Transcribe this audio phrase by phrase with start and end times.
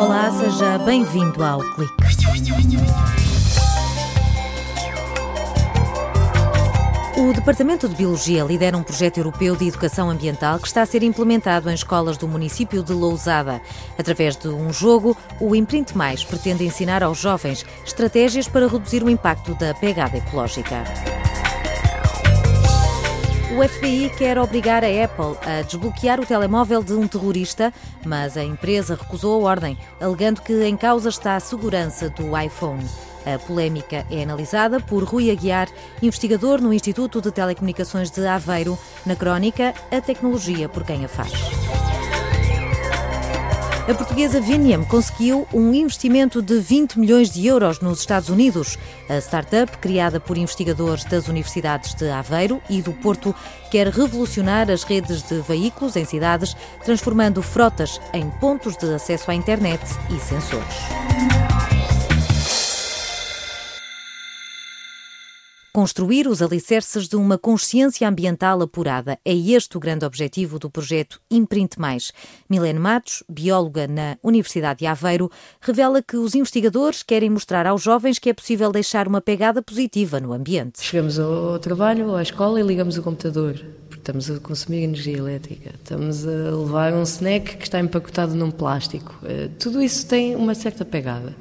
[0.00, 1.94] Olá, seja bem-vindo ao Clique.
[7.16, 11.04] O Departamento de Biologia lidera um projeto europeu de educação ambiental que está a ser
[11.04, 13.60] implementado em escolas do município de Lousada.
[13.96, 19.10] Através de um jogo, o Imprint Mais pretende ensinar aos jovens estratégias para reduzir o
[19.10, 20.82] impacto da pegada ecológica.
[23.50, 27.72] O FBI quer obrigar a Apple a desbloquear o telemóvel de um terrorista,
[28.04, 32.84] mas a empresa recusou a ordem, alegando que em causa está a segurança do iPhone.
[33.24, 35.68] A polémica é analisada por Rui Aguiar,
[36.02, 41.32] investigador no Instituto de Telecomunicações de Aveiro, na crónica A Tecnologia por quem a faz.
[43.88, 48.76] A portuguesa Viniam conseguiu um investimento de 20 milhões de euros nos Estados Unidos.
[49.08, 53.34] A startup, criada por investigadores das universidades de Aveiro e do Porto,
[53.70, 59.34] quer revolucionar as redes de veículos em cidades, transformando frotas em pontos de acesso à
[59.34, 59.80] internet
[60.14, 61.77] e sensores.
[65.78, 71.20] Construir os alicerces de uma consciência ambiental apurada é este o grande objetivo do projeto
[71.30, 72.10] Imprint Mais.
[72.50, 78.18] Milene Matos, bióloga na Universidade de Aveiro, revela que os investigadores querem mostrar aos jovens
[78.18, 80.82] que é possível deixar uma pegada positiva no ambiente.
[80.82, 86.26] Chegamos ao trabalho, à escola e ligamos o computador estamos a consumir energia elétrica, estamos
[86.26, 89.14] a levar um snack que está empacotado num plástico.
[89.22, 91.36] Eh, tudo isso tem uma certa pegada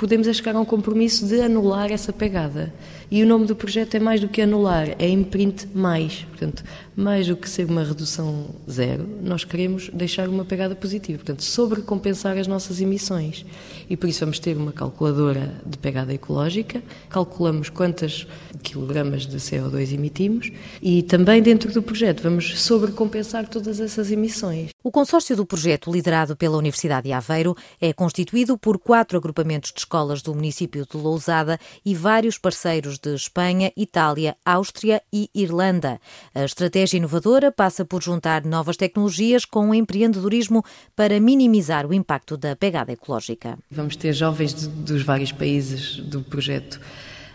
[0.00, 2.72] podemos chegar a um compromisso de anular essa pegada.
[3.10, 6.24] E o nome do projeto é mais do que anular, é imprint mais.
[6.30, 6.64] Portanto,
[6.96, 11.18] mais do que ser uma redução zero, nós queremos deixar uma pegada positiva.
[11.18, 13.44] Portanto, sobrecompensar as nossas emissões.
[13.90, 18.26] E por isso vamos ter uma calculadora de pegada ecológica, calculamos quantas
[18.62, 24.70] quilogramas de CO2 emitimos e também dentro do projeto vamos sobrecompensar todas essas emissões.
[24.82, 29.80] O consórcio do projeto, liderado pela Universidade de Aveiro, é constituído por quatro agrupamentos de
[29.90, 36.00] escolas do município de Lousada e vários parceiros de Espanha, Itália, Áustria e Irlanda.
[36.32, 40.64] A estratégia inovadora passa por juntar novas tecnologias com o empreendedorismo
[40.94, 43.58] para minimizar o impacto da pegada ecológica.
[43.68, 46.80] Vamos ter jovens de, dos vários países do projeto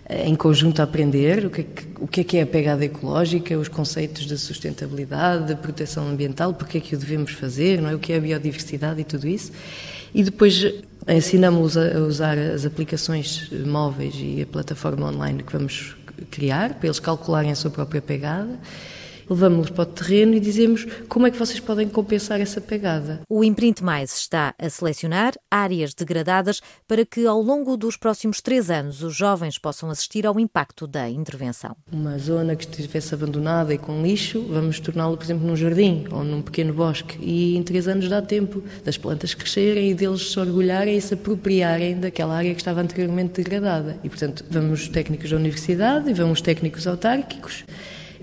[0.08, 1.48] eh, em conjunto a aprender é
[2.00, 6.54] o que é que é a pegada ecológica, os conceitos de sustentabilidade, de proteção ambiental,
[6.54, 7.96] porque é que o devemos fazer, não é?
[7.96, 9.52] o que é a biodiversidade e tudo isso.
[10.14, 10.64] E depois
[11.08, 15.96] Ensinamos-los a usar as aplicações móveis e a plataforma online que vamos
[16.32, 18.60] criar para eles calcularem a sua própria pegada
[19.30, 23.22] levamos-los para o terreno e dizemos como é que vocês podem compensar essa pegada.
[23.30, 28.70] O Imprint Mais está a selecionar áreas degradadas para que, ao longo dos próximos três
[28.70, 31.76] anos, os jovens possam assistir ao impacto da intervenção.
[31.92, 36.24] Uma zona que estivesse abandonada e com lixo, vamos torná-la, por exemplo, num jardim ou
[36.24, 37.18] num pequeno bosque.
[37.22, 41.14] E em três anos dá tempo das plantas crescerem e deles se orgulharem e se
[41.14, 43.98] apropriarem daquela área que estava anteriormente degradada.
[44.04, 47.66] E, portanto, vamos técnicos da universidade e vamos técnicos autárquicos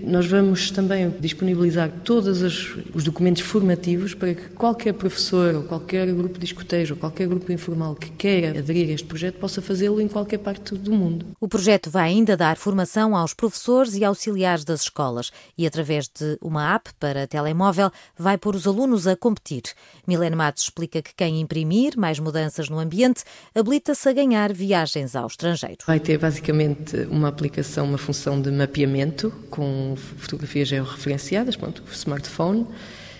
[0.05, 6.37] nós vamos também disponibilizar todos os documentos formativos para que qualquer professor ou qualquer grupo
[6.37, 10.07] de escotejo ou qualquer grupo informal que queira aderir a este projeto possa fazê-lo em
[10.07, 11.25] qualquer parte do mundo.
[11.39, 16.37] O projeto vai ainda dar formação aos professores e auxiliares das escolas e, através de
[16.41, 19.63] uma app para telemóvel, vai pôr os alunos a competir.
[20.05, 23.23] Milene Matos explica que quem imprimir mais mudanças no ambiente
[23.55, 25.77] habilita-se a ganhar viagens ao estrangeiro.
[25.87, 32.65] Vai ter basicamente uma aplicação, uma função de mapeamento com fotografias georreferenciadas, pronto, smartphone,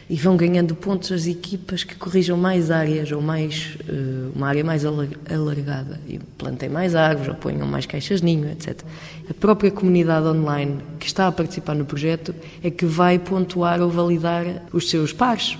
[0.10, 4.64] e vão ganhando pontos as equipas que corrijam mais áreas ou mais uh, uma área
[4.64, 8.82] mais alargada e plantem mais árvores ou ponham mais caixas ninho, etc.
[9.30, 13.90] A própria comunidade online que está a participar no projeto é que vai pontuar ou
[13.90, 15.58] validar os seus pares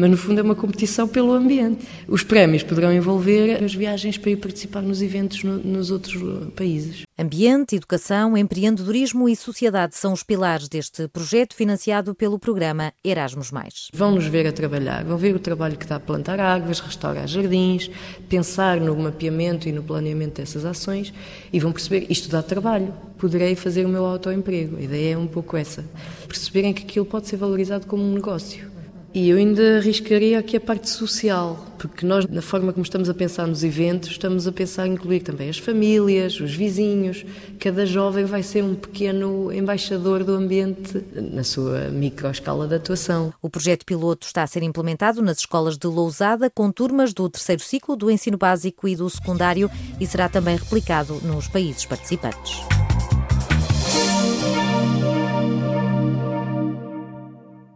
[0.00, 1.86] mas no fundo é uma competição pelo ambiente.
[2.08, 6.22] Os prémios poderão envolver as viagens para ir participar nos eventos no, nos outros
[6.56, 7.02] países.
[7.18, 13.50] Ambiente, educação, empreendedorismo e sociedade são os pilares deste projeto financiado pelo programa Erasmus+.
[13.92, 17.28] Vão nos ver a trabalhar, vão ver o trabalho que dá a plantar árvores, restaurar
[17.28, 17.90] jardins,
[18.26, 21.12] pensar no mapeamento e no planeamento dessas ações
[21.52, 24.78] e vão perceber isto dá trabalho, poderei fazer o meu autoemprego.
[24.78, 25.84] A ideia é um pouco essa,
[26.26, 28.69] perceberem que aquilo pode ser valorizado como um negócio.
[29.12, 33.14] E eu ainda arriscaria aqui a parte social, porque nós, na forma como estamos a
[33.14, 37.26] pensar nos eventos, estamos a pensar em incluir também as famílias, os vizinhos.
[37.58, 43.34] Cada jovem vai ser um pequeno embaixador do ambiente na sua microescala de atuação.
[43.42, 47.62] O projeto piloto está a ser implementado nas escolas de Lousada, com turmas do terceiro
[47.62, 49.68] ciclo do ensino básico e do secundário,
[49.98, 52.60] e será também replicado nos países participantes.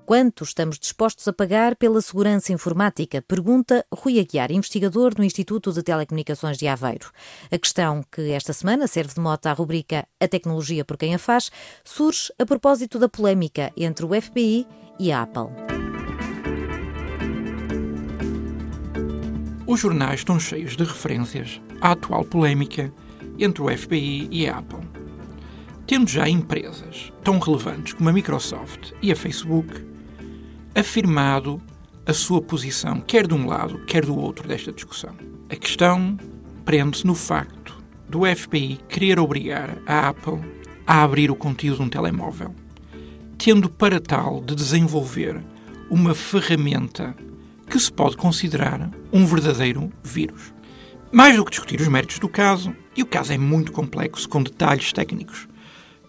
[0.06, 3.22] Quanto estamos dispostos a pagar pela segurança informática?
[3.22, 7.10] Pergunta Rui Aguiar, investigador no Instituto de Telecomunicações de Aveiro.
[7.50, 11.18] A questão que esta semana serve de mote à rubrica A Tecnologia por Quem a
[11.18, 11.50] Faz
[11.82, 14.66] surge a propósito da polémica entre o FBI
[15.00, 15.48] e a Apple.
[19.66, 22.92] Os jornais estão cheios de referências à atual polémica
[23.38, 24.86] entre o FBI e a Apple.
[25.86, 29.94] Tendo já empresas tão relevantes como a Microsoft e a Facebook
[30.75, 31.61] afirmado
[32.06, 35.15] a sua posição, quer de um lado, quer do outro, desta discussão.
[35.49, 36.19] A questão
[36.65, 40.41] prende-se no facto do FBI querer obrigar a Apple
[40.87, 42.55] a abrir o conteúdo de um telemóvel,
[43.38, 45.43] tendo para tal de desenvolver
[45.91, 47.15] uma ferramenta
[47.69, 50.53] que se pode considerar um verdadeiro vírus.
[51.11, 54.43] Mais do que discutir os méritos do caso, e o caso é muito complexo, com
[54.43, 55.49] detalhes técnicos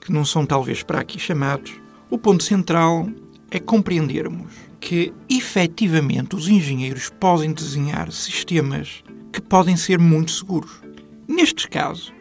[0.06, 1.74] que não são talvez para aqui chamados,
[2.12, 3.10] o ponto central
[3.56, 10.82] é compreendermos que efetivamente os engenheiros podem desenhar sistemas que podem ser muito seguros.
[11.26, 12.12] Neste caso,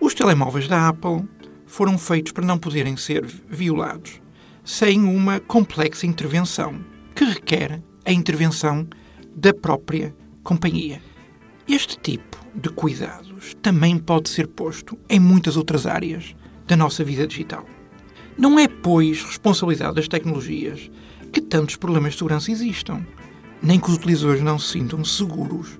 [0.00, 1.24] os telemóveis da Apple
[1.66, 4.20] foram feitos para não poderem ser violados
[4.64, 6.80] sem uma complexa intervenção
[7.12, 8.86] que requer a intervenção
[9.34, 10.14] da própria
[10.44, 11.02] companhia.
[11.66, 16.36] Este tipo de cuidados também pode ser posto em muitas outras áreas
[16.68, 17.66] da nossa vida digital.
[18.36, 20.90] Não é, pois, responsabilidade das tecnologias
[21.32, 23.04] que tantos problemas de segurança existam,
[23.62, 25.78] nem que os utilizadores não se sintam seguros.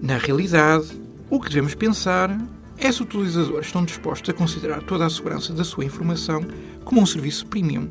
[0.00, 0.86] Na realidade,
[1.30, 2.36] o que devemos pensar
[2.76, 6.44] é se os utilizadores estão dispostos a considerar toda a segurança da sua informação
[6.84, 7.88] como um serviço premium.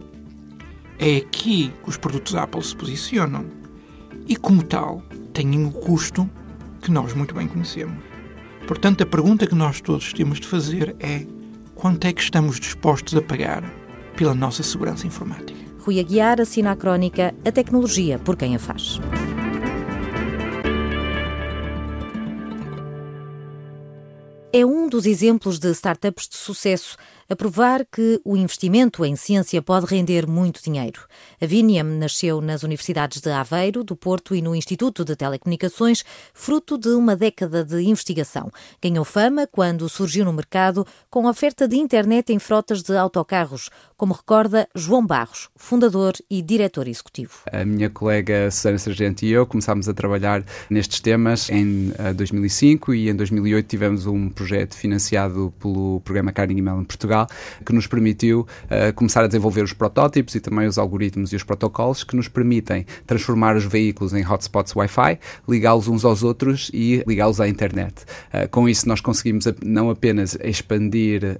[0.99, 3.45] É aqui que os produtos Apple se posicionam
[4.27, 5.01] e, como tal,
[5.33, 6.29] têm um custo
[6.81, 8.03] que nós muito bem conhecemos.
[8.67, 11.25] Portanto, a pergunta que nós todos temos de fazer é:
[11.73, 13.63] quanto é que estamos dispostos a pagar
[14.21, 15.59] pela nossa segurança informática.
[15.79, 18.99] Rui Aguiar assina a crónica A Tecnologia por quem a faz.
[24.53, 26.97] É um dos exemplos de startups de sucesso
[27.31, 30.99] a provar que o investimento em ciência pode render muito dinheiro.
[31.41, 36.77] A Viniam nasceu nas universidades de Aveiro, do Porto e no Instituto de Telecomunicações, fruto
[36.77, 38.51] de uma década de investigação.
[38.83, 44.13] Ganhou fama quando surgiu no mercado com oferta de internet em frotas de autocarros, como
[44.13, 47.43] recorda João Barros, fundador e diretor executivo.
[47.49, 52.97] A minha colega Susana Sargento e eu começámos a trabalhar nestes temas em 2005 eh,
[52.97, 57.20] e em 2008 tivemos um projeto financiado pelo programa Carnegie Mellon Portugal
[57.65, 61.43] que nos permitiu uh, começar a desenvolver os protótipos e também os algoritmos e os
[61.43, 67.03] protocolos que nos permitem transformar os veículos em hotspots Wi-Fi, ligá-los uns aos outros e
[67.07, 68.03] ligá-los à internet.
[68.33, 71.37] Uh, com isso, nós conseguimos não apenas expandir uh,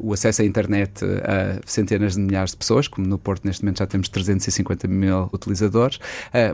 [0.00, 3.78] o acesso à internet a centenas de milhares de pessoas, como no Porto neste momento
[3.78, 5.98] já temos 350 mil utilizadores,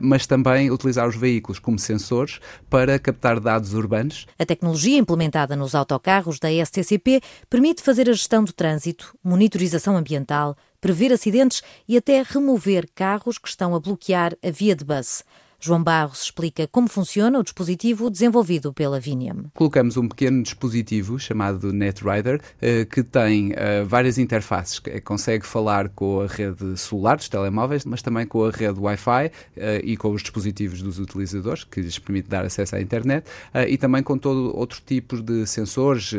[0.00, 4.26] mas também utilizar os veículos como sensores para captar dados urbanos.
[4.38, 9.96] A tecnologia implementada nos autocarros da STCP permite fazer a gestão do trânsito trânsito, monitorização
[9.96, 15.24] ambiental, prever acidentes e até remover carros que estão a bloquear a via de bus.
[15.60, 19.46] João Barros explica como funciona o dispositivo desenvolvido pela Viniam.
[19.54, 24.80] Colocamos um pequeno dispositivo chamado NetRider eh, que tem eh, várias interfaces.
[25.02, 29.80] Consegue falar com a rede celular dos telemóveis, mas também com a rede Wi-Fi eh,
[29.82, 33.26] e com os dispositivos dos utilizadores, que lhes permite dar acesso à internet,
[33.68, 36.12] e também com todo outro tipo de sensores,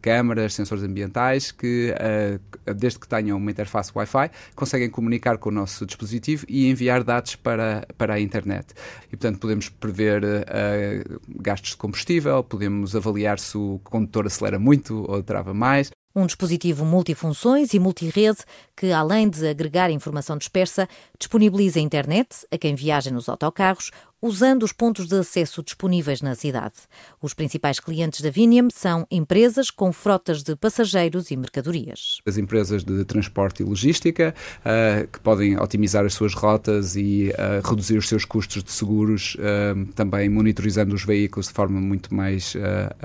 [0.00, 1.94] câmaras, sensores ambientais, que
[2.74, 7.36] desde que tenham uma interface Wi-Fi, conseguem comunicar com o nosso dispositivo e enviar dados
[7.36, 8.71] para, para a internet.
[9.06, 15.04] E, portanto, podemos prever uh, gastos de combustível, podemos avaliar se o condutor acelera muito
[15.10, 15.90] ou trava mais.
[16.14, 18.38] Um dispositivo multifunções e multirede
[18.76, 20.88] que, além de agregar informação dispersa,
[21.18, 23.90] disponibiliza a internet a quem viaja nos autocarros,
[24.20, 26.74] usando os pontos de acesso disponíveis na cidade.
[27.20, 32.20] Os principais clientes da Viniam são empresas com frotas de passageiros e mercadorias.
[32.24, 37.66] As empresas de transporte e logística, uh, que podem otimizar as suas rotas e uh,
[37.68, 42.54] reduzir os seus custos de seguros, uh, também monitorizando os veículos de forma muito mais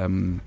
[0.09, 0.37] um,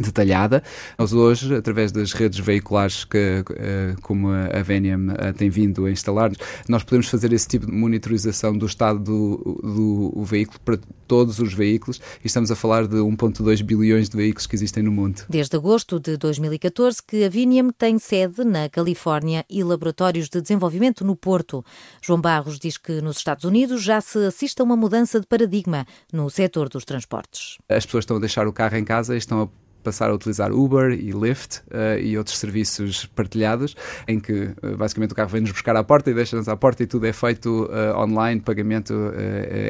[0.00, 0.62] detalhada.
[0.98, 5.90] Nós hoje, através das redes veiculares que, eh, como a Veniam eh, tem vindo a
[5.90, 6.30] instalar,
[6.68, 11.54] nós podemos fazer esse tipo de monitorização do estado do, do, veículo para todos os
[11.54, 15.22] veículos e estamos a falar de 1.2 bilhões de veículos que existem no mundo.
[15.28, 21.04] Desde agosto de 2014 que a Viniam tem sede na Califórnia e laboratórios de desenvolvimento
[21.04, 21.64] no Porto.
[22.02, 25.86] João Barros diz que nos Estados Unidos já se assiste a uma mudança de paradigma
[26.12, 27.58] no setor dos transportes.
[27.68, 30.52] As pessoas estão a deixar o carro em casa e estão a passar a utilizar
[30.52, 33.76] Uber e Lyft uh, e outros serviços partilhados,
[34.08, 36.88] em que uh, basicamente o carro vem-nos buscar à porta e deixa-nos à porta e
[36.88, 38.94] tudo é feito uh, online, pagamento,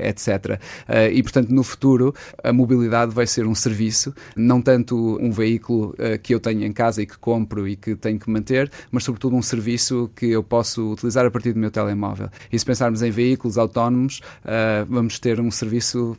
[0.02, 0.58] etc.
[1.12, 6.34] e, portanto, no futuro, a mobilidade vai ser um serviço, não tanto um veículo que
[6.34, 9.42] eu tenho em casa e que compro e que tenho que manter, mas, sobretudo, um
[9.42, 12.30] serviço que eu posso utilizar a partir do meu telemóvel.
[12.50, 14.20] E se pensarmos em veículos autónomos,
[14.88, 16.16] vamos ter um serviço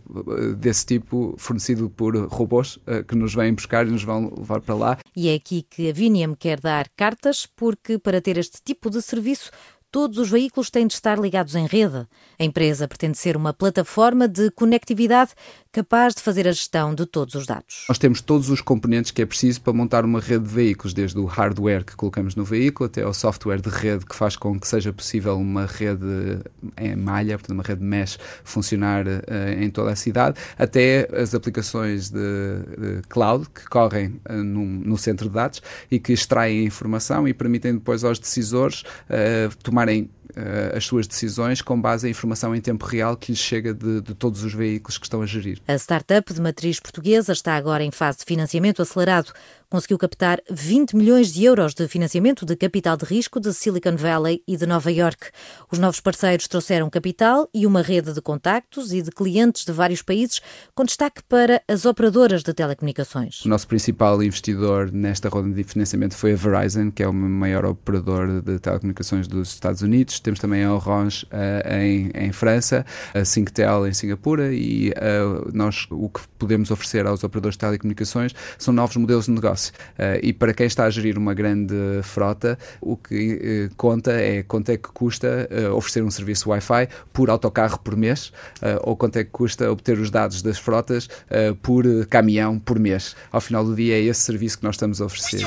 [0.57, 4.97] desse tipo fornecido por robôs que nos vêm buscar nos vão levar para lá.
[5.15, 9.01] E é aqui que a Viniam quer dar cartas, porque para ter este tipo de
[9.01, 9.51] serviço
[9.91, 12.05] todos os veículos têm de estar ligados em rede.
[12.37, 15.31] A empresa pretende ser uma plataforma de conectividade
[15.77, 17.85] capaz de fazer a gestão de todos os dados.
[17.87, 21.19] Nós temos todos os componentes que é preciso para montar uma rede de veículos, desde
[21.19, 24.67] o hardware que colocamos no veículo até ao software de rede que faz com que
[24.67, 26.39] seja possível uma rede
[26.77, 29.21] em malha, portanto uma rede mesh, funcionar uh,
[29.59, 35.29] em toda a cidade, até as aplicações de, de cloud que correm uh, no centro
[35.29, 40.09] de dados e que extraem informação e permitem depois aos decisores uh, tomar tomarem
[40.75, 44.13] as suas decisões com base em informação em tempo real que lhes chega de, de,
[44.13, 45.59] todos os veículos que estão a gerir.
[45.67, 49.31] A startup de matriz portuguesa está agora em fase de financiamento acelerado
[49.69, 54.41] conseguiu captar 20 milhões de euros de financiamento de capital de risco de Silicon Valley
[54.47, 55.29] e de Nova York.
[55.69, 60.01] Os novos parceiros trouxeram capital e uma rede de contactos e de clientes de vários
[60.01, 60.41] países,
[60.73, 63.43] com destaque para as operadoras de telecomunicações.
[63.43, 67.65] O nosso principal investidor nesta roda de financiamento foi a Verizon, que é o maior
[67.65, 70.19] operador de telecomunicações dos Estados Unidos.
[70.21, 75.87] Temos também a Orange uh, em, em França, a Singtel em Singapura e uh, nós
[75.91, 80.33] o que podemos oferecer aos operadores de telecomunicações são novos modelos de negócio Uh, e
[80.33, 84.77] para quem está a gerir uma grande frota, o que uh, conta é quanto é
[84.77, 88.31] que custa uh, oferecer um serviço Wi-Fi por autocarro por mês
[88.81, 91.07] ou quanto é que custa obter os dados das frotas
[91.61, 93.15] por caminhão por mês.
[93.31, 95.45] Ao final do dia é esse serviço que nós estamos a oferecer.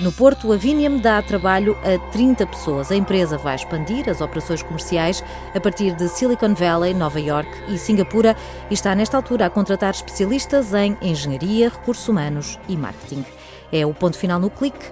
[0.00, 2.90] No Porto, a Viniam dá trabalho a 30 pessoas.
[2.90, 5.22] A empresa vai expandir as operações comerciais
[5.54, 8.36] a partir de Silicon Valley, Nova York e Singapura
[8.70, 13.24] e está nesta altura a contratar especialistas em engenharia, recursos humanos e marketing marketing.
[13.72, 14.90] É o ponto final no clique.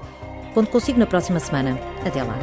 [0.55, 1.79] Conto consigo na próxima semana.
[2.05, 2.37] Até lá.